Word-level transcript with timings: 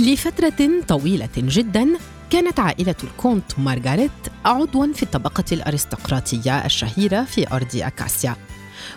لفترة 0.00 0.82
طويلة 0.88 1.28
جدا 1.36 1.88
كانت 2.30 2.60
عائلة 2.60 2.94
الكونت 3.04 3.58
مارغاريت 3.58 4.10
عضوا 4.44 4.92
في 4.92 5.02
الطبقة 5.02 5.44
الأرستقراطية 5.52 6.64
الشهيرة 6.64 7.24
في 7.24 7.52
أرض 7.52 7.68
أكاسيا. 7.76 8.36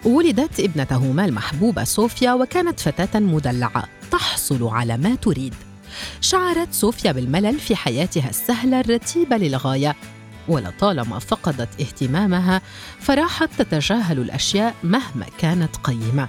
ولدت 0.06 0.60
ابنتهما 0.60 1.26
المحبوبة 1.26 1.84
صوفيا 1.84 2.34
وكانت 2.34 2.80
فتاة 2.80 3.20
مدلعة 3.20 3.84
تحصل 4.12 4.68
على 4.68 4.98
ما 4.98 5.16
تريد. 5.16 5.54
شعرت 6.22 6.74
صوفيا 6.74 7.12
بالملل 7.12 7.60
في 7.60 7.76
حياتها 7.76 8.30
السهلة 8.30 8.80
الرتيبة 8.80 9.38
للغاية. 9.38 9.96
ولطالما 10.48 11.20
فقدت 11.20 11.82
اهتمامها 11.82 12.62
فراحت 13.00 13.50
تتجاهل 13.58 14.20
الأشياء 14.20 14.76
مهما 14.84 15.26
كانت 15.38 15.76
قيمة. 15.84 16.28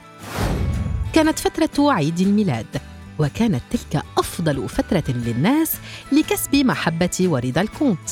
كانت 1.12 1.38
فترة 1.38 1.92
عيد 1.92 2.20
الميلاد. 2.20 2.93
وكانت 3.18 3.62
تلك 3.70 4.02
أفضل 4.18 4.68
فترة 4.68 5.04
للناس 5.08 5.72
لكسب 6.12 6.56
محبة 6.56 7.10
ورضا 7.20 7.60
الكونت. 7.60 8.10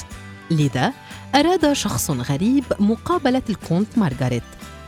لذا 0.50 0.92
أراد 1.34 1.72
شخص 1.72 2.10
غريب 2.10 2.64
مقابلة 2.80 3.42
الكونت 3.50 3.98
مارغاريت. 3.98 4.42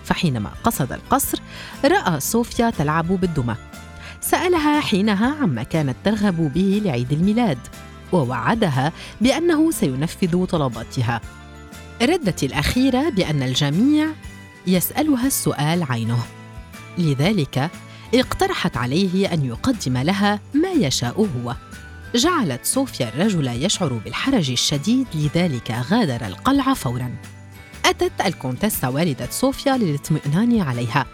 فحينما 0.05 0.51
قصد 0.65 0.93
القصر 0.93 1.39
رأى 1.85 2.21
صوفيا 2.21 2.71
تلعب 2.71 3.07
بالدمى. 3.09 3.57
سألها 4.21 4.81
حينها 4.81 5.35
عما 5.43 5.63
كانت 5.63 5.97
ترغب 6.05 6.53
به 6.55 6.83
لعيد 6.85 7.13
الميلاد 7.13 7.59
ووعدها 8.13 8.93
بأنه 9.21 9.71
سينفذ 9.71 10.45
طلباتها. 10.45 11.21
ردت 12.03 12.43
الأخيرة 12.43 13.09
بأن 13.09 13.43
الجميع 13.43 14.07
يسألها 14.67 15.27
السؤال 15.27 15.83
عينه. 15.83 16.25
لذلك 16.99 17.71
اقترحت 18.15 18.77
عليه 18.77 19.33
أن 19.33 19.45
يقدم 19.45 19.99
لها 19.99 20.41
ما 20.55 20.71
يشاء 20.71 21.21
هو. 21.21 21.55
جعلت 22.15 22.61
صوفيا 22.65 23.09
الرجل 23.09 23.47
يشعر 23.47 23.93
بالحرج 23.93 24.51
الشديد 24.51 25.07
لذلك 25.15 25.71
غادر 25.71 26.27
القلعة 26.27 26.75
فوراً. 26.75 27.11
أتت 27.85 28.13
الكونتسة 28.27 28.91
والدة 28.91 29.29
صوفيا 29.31 29.77
للاطمئنان 29.77 30.61
عليها. 30.61 31.07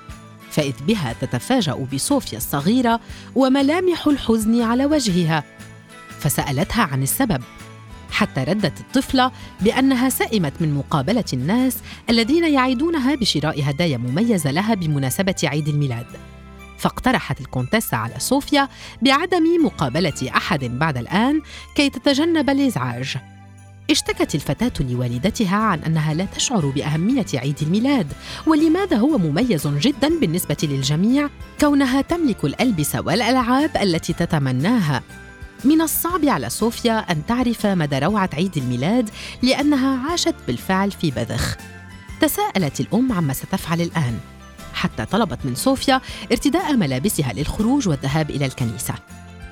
فإذ 0.50 0.72
بها 0.86 1.14
تتفاجأ 1.20 1.74
بصوفيا 1.92 2.38
الصغيرة 2.38 3.00
وملامح 3.34 4.06
الحزن 4.06 4.62
على 4.62 4.86
وجهها. 4.86 5.44
فسألتها 6.18 6.82
عن 6.82 7.02
السبب. 7.02 7.42
حتى 8.10 8.44
ردت 8.44 8.80
الطفلة 8.80 9.32
بأنها 9.60 10.08
سئمت 10.08 10.52
من 10.60 10.74
مقابلة 10.74 11.24
الناس 11.32 11.76
الذين 12.10 12.54
يعيدونها 12.54 13.14
بشراء 13.14 13.70
هدايا 13.70 13.96
مميزة 13.96 14.50
لها 14.50 14.74
بمناسبة 14.74 15.34
عيد 15.44 15.68
الميلاد. 15.68 16.06
فاقترحت 16.80 17.40
الكونتسة 17.40 17.96
على 17.96 18.14
صوفيا 18.18 18.68
بعدم 19.02 19.64
مقابلة 19.64 20.30
أحد 20.36 20.64
بعد 20.64 20.96
الآن 20.96 21.40
كي 21.74 21.90
تتجنب 21.90 22.50
الإزعاج. 22.50 23.16
اشتكت 23.90 24.34
الفتاة 24.34 24.72
لوالدتها 24.80 25.56
عن 25.56 25.78
أنها 25.78 26.14
لا 26.14 26.24
تشعر 26.24 26.66
بأهمية 26.66 27.26
عيد 27.34 27.56
الميلاد 27.62 28.12
ولماذا 28.46 28.96
هو 28.96 29.18
مميز 29.18 29.66
جدا 29.66 30.20
بالنسبة 30.20 30.56
للجميع 30.62 31.28
كونها 31.60 32.00
تملك 32.00 32.44
الألبسة 32.44 33.00
والألعاب 33.00 33.70
التي 33.76 34.12
تتمناها؟ 34.12 35.02
من 35.64 35.80
الصعب 35.80 36.24
على 36.24 36.50
صوفيا 36.50 36.98
أن 36.98 37.26
تعرف 37.26 37.66
مدى 37.66 37.98
روعة 37.98 38.30
عيد 38.34 38.56
الميلاد 38.56 39.10
لأنها 39.42 40.10
عاشت 40.10 40.34
بالفعل 40.46 40.90
في 40.90 41.10
بذخ. 41.10 41.56
تساءلت 42.20 42.80
الأم 42.80 43.12
عما 43.12 43.32
ستفعل 43.32 43.80
الآن. 43.80 44.18
حتى 44.80 45.04
طلبت 45.04 45.38
من 45.44 45.54
صوفيا 45.54 46.00
ارتداء 46.32 46.76
ملابسها 46.76 47.32
للخروج 47.32 47.88
والذهاب 47.88 48.30
إلى 48.30 48.46
الكنيسة. 48.46 48.94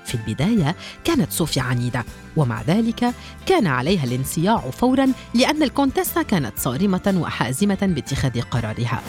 في 0.07 0.15
البداية 0.15 0.77
كانت 1.05 1.33
صوفيا 1.33 1.63
عنيدة 1.63 2.05
ومع 2.37 2.63
ذلك 2.63 3.15
كان 3.47 3.67
عليها 3.67 4.05
الانصياع 4.05 4.61
فورا 4.61 5.13
لأن 5.35 5.63
الكونتسة 5.63 6.23
كانت 6.23 6.59
صارمة 6.59 7.15
وحازمة 7.17 7.79
باتخاذ 7.83 8.41
قرارها. 8.41 9.03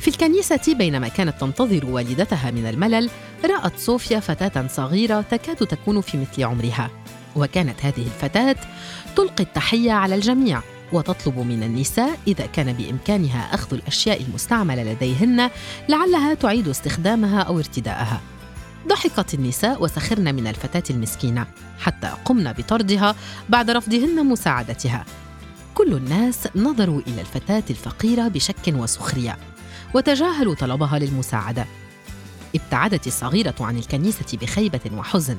في 0.00 0.08
الكنيسة 0.08 0.74
بينما 0.74 1.08
كانت 1.08 1.40
تنتظر 1.40 1.86
والدتها 1.86 2.50
من 2.50 2.66
الملل 2.66 3.10
رأت 3.44 3.78
صوفيا 3.78 4.20
فتاة 4.20 4.66
صغيرة 4.66 5.20
تكاد 5.20 5.56
تكون 5.56 6.00
في 6.00 6.18
مثل 6.18 6.44
عمرها. 6.44 6.90
وكانت 7.36 7.84
هذه 7.84 8.02
الفتاة 8.02 8.56
تلقي 9.16 9.44
التحية 9.44 9.92
على 9.92 10.14
الجميع. 10.14 10.62
وتطلب 10.92 11.38
من 11.38 11.62
النساء 11.62 12.18
إذا 12.26 12.46
كان 12.46 12.72
بإمكانها 12.72 13.54
أخذ 13.54 13.74
الأشياء 13.74 14.22
المستعملة 14.22 14.82
لديهن 14.92 15.50
لعلها 15.88 16.34
تعيد 16.34 16.68
استخدامها 16.68 17.40
أو 17.40 17.58
ارتداءها. 17.58 18.20
ضحكت 18.88 19.34
النساء 19.34 19.82
وسخرن 19.82 20.34
من 20.34 20.46
الفتاة 20.46 20.82
المسكينة. 20.90 21.46
حتى 21.78 22.12
قمن 22.24 22.52
بطردها 22.52 23.14
بعد 23.48 23.70
رفضهن 23.70 24.26
مساعدتها. 24.26 25.04
كل 25.74 25.92
الناس 25.92 26.48
نظروا 26.56 27.00
إلى 27.06 27.20
الفتاة 27.20 27.62
الفقيرة 27.70 28.28
بشك 28.28 28.68
وسخرية 28.68 29.38
وتجاهلوا 29.94 30.54
طلبها 30.54 30.98
للمساعدة. 30.98 31.66
ابتعدت 32.54 33.06
الصغيرة 33.06 33.54
عن 33.60 33.78
الكنيسة 33.78 34.38
بخيبة 34.38 34.80
وحزن. 34.96 35.36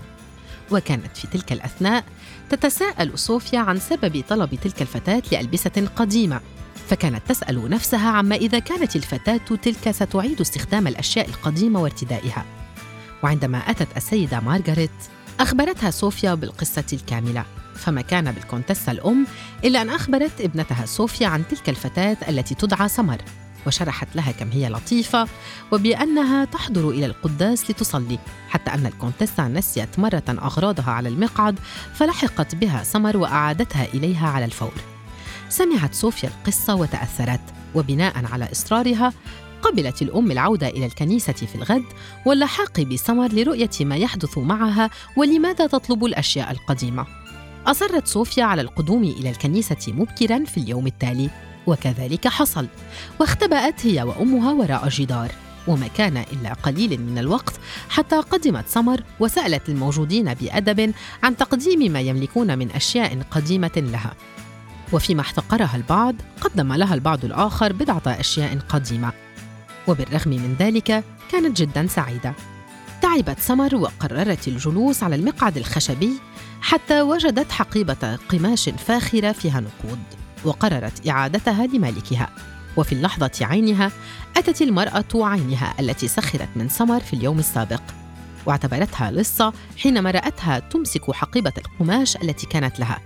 وكانت 0.72 1.18
في 1.18 1.28
تلك 1.28 1.52
الأثناء 1.52 2.04
تتساءل 2.50 3.20
صوفيا 3.20 3.60
عن 3.60 3.80
سبب 3.80 4.24
طلب 4.30 4.56
تلك 4.56 4.82
الفتاة 4.82 5.24
لألبسة 5.32 5.88
قديمة 5.96 6.42
فكانت 6.90 7.22
تسأل 7.28 7.70
نفسها 7.70 8.10
عما 8.10 8.36
إذا 8.36 8.60
كانت 8.60 8.96
الفتاة 8.96 9.56
تلك 9.64 9.92
ستعيد 9.92 10.42
استخدام 10.42 10.88
الأشياء 10.88 11.28
القديمة 11.28 11.82
وارتدائها. 11.82 12.46
وعندما 13.24 13.58
أتت 13.58 13.98
السيدة 13.98 14.40
مارغريت 14.40 14.92
أخبرتها 15.40 15.92
صوفيا 15.92 16.34
بالقصة 16.34 16.84
الكاملة 16.94 17.46
فما 17.76 18.02
كان 18.02 18.32
بالكونتسة 18.32 18.92
الأم 18.92 19.28
إلا 19.64 19.82
أن 19.82 19.90
أخبرت 19.90 20.42
ابنتها 20.42 20.86
صوفيا 20.86 21.28
عن 21.28 21.44
تلك 21.48 21.70
الفتاة 21.70 22.18
التي 22.30 22.56
تدعى 22.56 22.90
سمر. 22.90 23.22
وشرحت 23.68 24.16
لها 24.16 24.32
كم 24.32 24.50
هي 24.50 24.70
لطيفة 24.70 25.28
وبأنها 25.72 26.46
تحضر 26.46 26.90
إلى 26.90 27.06
القداس 27.06 27.72
لتصلي. 27.72 28.20
حتى 28.50 28.74
أن 28.74 28.86
الكونتسة 28.86 29.48
نسيت 29.48 30.00
مرة 30.00 30.24
أغراضها 30.30 30.92
على 30.92 31.10
المقعد 31.10 31.60
فلحقت 31.94 32.56
بها 32.56 32.84
سمر 32.84 33.18
وأعادتها 33.18 33.86
إليها 33.94 34.28
على 34.30 34.46
الفور. 34.46 34.74
سمعت 35.50 35.94
صوفيا 35.94 36.30
القصة 36.30 36.76
وتأثرت 36.76 37.42
وبناء 37.76 38.26
على 38.26 38.52
إصرارها 38.52 39.14
قبلت 39.62 40.02
الأم 40.02 40.32
العودة 40.32 40.68
إلى 40.68 40.86
الكنيسة 40.86 41.34
في 41.34 41.56
الغد 41.56 41.86
واللحاق 42.26 42.82
بسمر 42.82 43.34
لرؤية 43.34 43.70
ما 43.82 43.96
يحدث 43.96 44.38
معها 44.38 44.90
ولماذا 45.18 45.68
تطلب 45.68 46.06
الأشياء 46.06 46.52
القديمة. 46.52 47.06
أصرت 47.68 48.08
صوفيا 48.08 48.44
على 48.44 48.62
القدوم 48.62 49.04
إلى 49.04 49.30
الكنيسة 49.30 49.94
مبكرا 49.94 50.46
في 50.46 50.58
اليوم 50.58 50.88
التالي. 50.88 51.30
وكذلك 51.70 52.28
حصل. 52.28 52.68
واختبأت 53.20 53.86
هي 53.86 54.02
وأمها 54.04 54.54
وراء 54.54 54.90
جدار 54.90 55.32
وما 55.68 55.88
كان 55.88 56.18
إلا 56.18 56.54
قليل 56.54 57.02
من 57.02 57.18
الوقت 57.18 57.54
حتى 57.90 58.16
قدمت 58.16 58.68
سمر 58.68 59.04
وسألت 59.20 59.70
الموجودين 59.70 60.34
بأدب 60.34 60.94
عن 61.24 61.38
تقديم 61.38 61.92
ما 61.92 62.02
يملكون 62.02 62.58
من 62.58 62.72
أشياء 62.72 63.22
قديمة 63.32 63.72
لها. 63.76 64.14
وفيما 64.94 65.22
احتقرها 65.22 65.76
البعض 65.76 66.16
قدم 66.42 66.74
لها 66.74 66.94
البعض 66.94 67.26
الآخر 67.26 67.74
بضعة 67.74 68.02
أشياء 68.08 68.60
قديمة. 68.70 69.12
وبالرغم 69.88 70.32
من 70.32 70.56
ذلك 70.60 71.04
كانت 71.32 71.62
جدا 71.62 71.88
سعيدة. 71.88 72.34
تعبت 73.02 73.40
سمر 73.40 73.76
وقررت 73.76 74.48
الجلوس 74.48 75.04
على 75.04 75.16
المقعد 75.16 75.58
الخشبي 75.58 76.14
حتى 76.62 77.02
وجدت 77.02 77.52
حقيبة 77.52 78.20
قماش 78.30 78.70
فاخرة 78.70 79.32
فيها 79.32 79.60
نقود. 79.60 80.00
وقررت 80.46 81.08
إعادتها 81.08 81.68
لمالكها. 81.68 82.30
وفي 82.78 82.94
اللحظة 82.94 83.32
عينها 83.42 83.92
أتت 84.38 84.62
المرأة 84.62 85.06
عينها 85.16 85.74
التي 85.80 86.08
سخرت 86.08 86.50
من 86.56 86.70
سمر 86.70 87.00
في 87.00 87.14
اليوم 87.14 87.40
السابق. 87.40 87.82
واعتبرتها 88.46 89.12
لصة 89.12 89.54
حينما 89.78 90.12
رأتها 90.12 90.60
تمسك 90.60 91.12
حقيبة 91.12 91.54
القماش 91.58 92.16
التي 92.16 92.48
كانت 92.48 92.80
لها. 92.80 93.00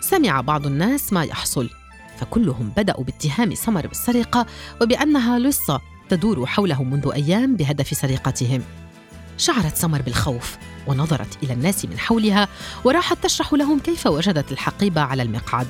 سمع 0.00 0.40
بعض 0.40 0.66
الناس 0.66 1.12
ما 1.12 1.24
يحصل 1.24 1.70
فكلهم 2.18 2.72
بدأوا 2.76 3.04
باتهام 3.04 3.54
سمر 3.54 3.86
بالسرقة 3.86 4.46
وبأنها 4.82 5.38
لصة 5.38 5.80
تدور 6.08 6.46
حوله 6.46 6.82
منذ 6.82 7.10
أيام 7.14 7.56
بهدف 7.56 7.96
سرقتهم. 7.96 8.62
شعرت 9.38 9.76
سمر 9.76 10.02
بالخوف 10.02 10.56
ونظرت 10.86 11.42
إلى 11.42 11.52
الناس 11.52 11.84
من 11.84 11.98
حولها 11.98 12.48
وراحت 12.84 13.18
تشرح 13.22 13.52
لهم 13.52 13.78
كيف 13.78 14.06
وجدت 14.06 14.52
الحقيبة 14.52 15.00
على 15.00 15.22
المقعد. 15.22 15.66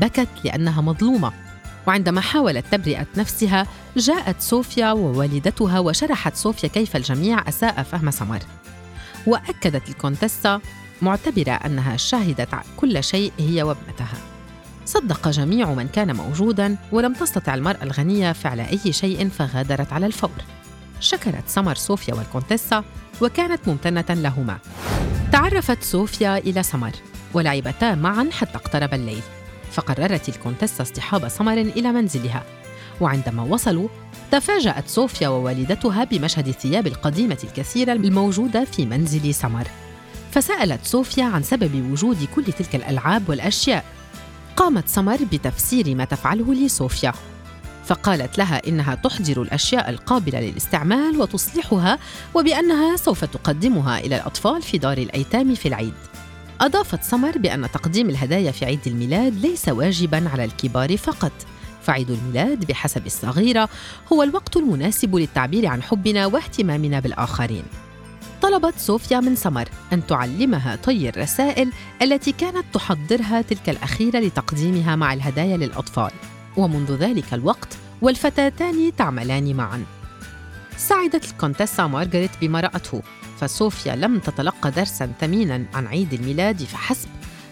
بكت 0.00 0.28
لأنها 0.44 0.80
مظلومة. 0.80 1.32
وعندما 1.86 2.20
حاولت 2.20 2.64
تبرئة 2.72 3.06
نفسها 3.16 3.66
جاءت 3.96 4.40
صوفيا 4.40 4.92
ووالدتها 4.92 5.78
وشرحت 5.78 6.36
صوفيا 6.36 6.68
كيف 6.68 6.96
الجميع 6.96 7.48
أساء 7.48 7.82
فهم 7.82 8.10
سمر. 8.10 8.42
وأكدت 9.26 9.88
الكونتسة 9.88 10.60
معتبرة 11.02 11.52
أنها 11.52 11.96
شهدت 11.96 12.48
كل 12.76 13.04
شيء 13.04 13.32
هي 13.38 13.62
وابنتها. 13.62 14.18
صدق 14.86 15.28
جميع 15.28 15.74
من 15.74 15.88
كان 15.88 16.16
موجودا 16.16 16.76
ولم 16.92 17.12
تستطع 17.12 17.54
المرأة 17.54 17.82
الغنية 17.82 18.32
فعل 18.32 18.60
أي 18.60 18.92
شيء 18.92 19.28
فغادرت 19.28 19.92
على 19.92 20.06
الفور. 20.06 20.30
شكرت 21.00 21.42
سمر 21.46 21.74
صوفيا 21.74 22.14
والكونتسة 22.14 22.84
وكانت 23.20 23.68
ممتنة 23.68 24.04
لهما. 24.08 24.58
تعرفت 25.32 25.82
صوفيا 25.82 26.38
إلى 26.38 26.62
سمر 26.62 26.92
ولعبتا 27.34 27.94
معا 27.94 28.28
حتى 28.32 28.54
اقترب 28.54 28.94
الليل. 28.94 29.22
فقررت 29.72 30.28
الكونتسة 30.28 30.82
اصطحاب 30.82 31.28
سمر 31.28 31.52
إلى 31.52 31.92
منزلها. 31.92 32.44
وعندما 33.00 33.42
وصلوا 33.42 33.88
تفاجأت 34.30 34.88
صوفيا 34.88 35.28
ووالدتها 35.28 36.04
بمشهد 36.04 36.48
الثياب 36.48 36.86
القديمة 36.86 37.38
الكثيرة 37.44 37.92
الموجودة 37.92 38.64
في 38.64 38.86
منزل 38.86 39.34
سمر. 39.34 39.68
فسألت 40.32 40.80
صوفيا 40.84 41.24
عن 41.24 41.42
سبب 41.42 41.90
وجود 41.92 42.28
كل 42.36 42.44
تلك 42.44 42.74
الألعاب 42.74 43.28
والأشياء. 43.28 43.84
قامت 44.56 44.88
سمر 44.88 45.18
بتفسير 45.32 45.94
ما 45.94 46.04
تفعله 46.04 46.54
لصوفيا. 46.54 47.12
فقالت 47.86 48.38
لها 48.38 48.68
إنها 48.68 48.94
تحضر 48.94 49.42
الأشياء 49.42 49.90
القابلة 49.90 50.40
للاستعمال 50.40 51.20
وتصلحها 51.20 51.98
وبأنها 52.34 52.96
سوف 52.96 53.24
تقدمها 53.24 53.98
إلى 53.98 54.16
الأطفال 54.16 54.62
في 54.62 54.78
دار 54.78 54.98
الأيتام 54.98 55.54
في 55.54 55.68
العيد. 55.68 55.94
أضافت 56.60 57.02
سمر 57.02 57.38
بأن 57.38 57.70
تقديم 57.72 58.10
الهدايا 58.10 58.50
في 58.50 58.64
عيد 58.64 58.80
الميلاد 58.86 59.34
ليس 59.34 59.68
واجبا 59.68 60.28
على 60.28 60.44
الكبار 60.44 60.96
فقط. 60.96 61.32
فعيد 61.82 62.10
الميلاد 62.10 62.64
بحسب 62.64 63.06
الصغيرة 63.06 63.68
هو 64.12 64.22
الوقت 64.22 64.56
المناسب 64.56 65.16
للتعبير 65.16 65.66
عن 65.66 65.82
حبنا 65.82 66.26
واهتمامنا 66.26 67.00
بالآخرين. 67.00 67.62
طلبت 68.42 68.74
صوفيا 68.78 69.20
من 69.20 69.36
سمر 69.36 69.68
أن 69.92 70.06
تعلمها 70.06 70.76
طي 70.76 71.08
الرسائل 71.08 71.72
التي 72.02 72.32
كانت 72.32 72.64
تحضرها 72.72 73.42
تلك 73.42 73.68
الأخيرة 73.70 74.18
لتقديمها 74.18 74.96
مع 74.96 75.12
الهدايا 75.12 75.56
للأطفال. 75.56 76.10
ومنذ 76.56 76.92
ذلك 76.96 77.34
الوقت 77.34 77.78
والفتاتان 78.02 78.96
تعملان 78.96 79.56
معا. 79.56 79.84
سعدت 80.76 81.24
الكونتيسا 81.24 81.86
مارغريت 81.86 82.30
بما 82.40 82.60
رأته. 82.60 83.02
فصوفيا 83.40 83.96
لم 83.96 84.18
تتلقى 84.18 84.70
درسا 84.70 85.12
ثمينا 85.20 85.64
عن 85.74 85.86
عيد 85.86 86.12
الميلاد 86.12 86.62
فحسب 86.62 87.08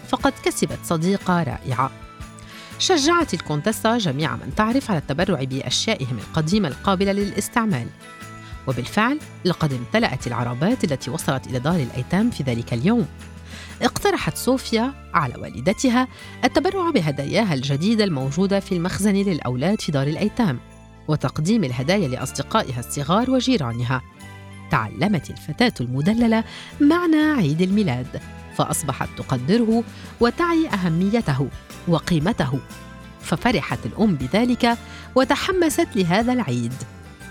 فقد 0.08 0.32
كسبت 0.44 0.78
صديقة 0.84 1.42
رائعة. 1.42 1.90
شجعت 2.78 3.34
الكونتيسا 3.34 3.98
جميع 3.98 4.36
من 4.36 4.54
تعرف 4.56 4.90
على 4.90 4.98
التبرع 4.98 5.44
بأشيائهم 5.44 6.18
القديمة 6.18 6.68
القابلة 6.68 7.12
للاستعمال. 7.12 7.86
وبالفعل 8.66 9.18
لقد 9.44 9.72
امتلأت 9.72 10.26
العربات 10.26 10.84
التي 10.84 11.10
وصلت 11.10 11.46
إلى 11.46 11.58
دار 11.58 11.76
الأيتام 11.76 12.30
في 12.30 12.42
ذلك 12.42 12.74
اليوم. 12.74 13.06
اقترحت 13.82 14.36
صوفيا 14.36 14.92
على 15.14 15.34
والدتها 15.36 16.08
التبرع 16.44 16.90
بهداياها 16.90 17.54
الجديدة 17.54 18.04
الموجودة 18.04 18.60
في 18.60 18.72
المخزن 18.72 19.14
للأولاد 19.14 19.80
في 19.80 19.92
دار 19.92 20.06
الأيتام 20.06 20.60
وتقديم 21.08 21.64
الهدايا 21.64 22.08
لأصدقائها 22.08 22.80
الصغار 22.80 23.30
وجيرانها. 23.30 24.02
تعلمت 24.70 25.30
الفتاة 25.30 25.72
المدللة 25.80 26.44
معنى 26.80 27.16
عيد 27.16 27.60
الميلاد 27.60 28.20
فأصبحت 28.56 29.08
تقدره 29.16 29.84
وتعي 30.20 30.68
أهميته 30.68 31.48
وقيمته. 31.88 32.60
ففرحت 33.20 33.78
الأم 33.86 34.14
بذلك 34.14 34.78
وتحمست 35.14 35.88
لهذا 35.96 36.32
العيد. 36.32 36.74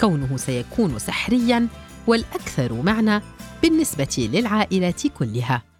كونه 0.01 0.37
سيكون 0.37 0.99
سحريا 0.99 1.67
والأكثر 2.07 2.73
معنى 2.73 3.21
بالنسبة 3.61 4.29
للعائلة 4.33 5.09
كلها. 5.17 5.72